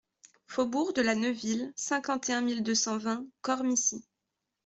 [0.47, 4.03] Faubourg de la Neuville, cinquante et un mille deux cent vingt Cormicy